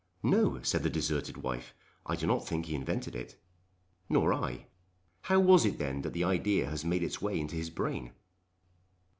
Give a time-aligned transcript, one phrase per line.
[0.23, 1.75] "No," said the deserted wife;
[2.07, 3.39] "I do not think he invented it."
[4.09, 4.65] "Nor I.
[5.21, 8.11] How was it then that the idea has made its way into his brain?"